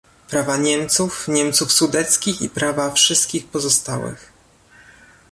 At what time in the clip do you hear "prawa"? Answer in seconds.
0.29-0.57, 2.49-2.91